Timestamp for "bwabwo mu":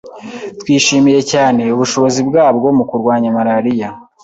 2.29-2.83